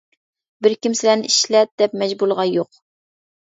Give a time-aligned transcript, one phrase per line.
[0.65, 2.81] بىر كىم سىلەرنى ئىشلەت دەپ مەجبۇرلىغان يوق.